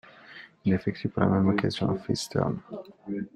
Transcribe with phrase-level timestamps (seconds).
[0.65, 2.57] Il effectue par la même occasion un Face Turn.